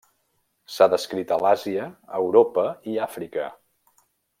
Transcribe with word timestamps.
S'ha 0.75 0.87
descrit 0.93 1.33
a 1.35 1.39
l'Àsia, 1.43 1.85
Europa 2.23 2.67
i 2.95 3.01
Àfrica. 3.11 3.51